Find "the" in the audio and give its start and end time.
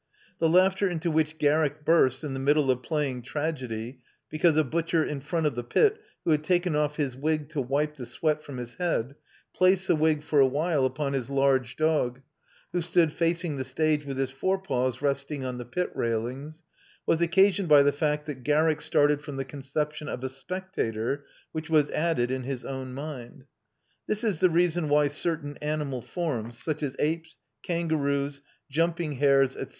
0.39-0.49, 2.33-2.39, 5.19-5.25, 5.53-5.63, 7.97-8.07, 9.87-9.95, 13.57-13.63, 15.59-15.65, 17.83-17.93, 19.37-19.45, 24.39-24.49